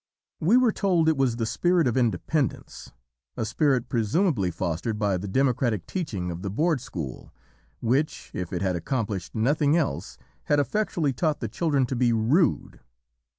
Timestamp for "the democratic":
5.17-5.85